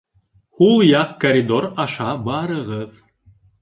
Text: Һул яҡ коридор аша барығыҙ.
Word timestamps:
Һул 0.61 0.81
яҡ 0.85 1.13
коридор 1.25 1.71
аша 1.87 2.11
барығыҙ. 2.27 3.03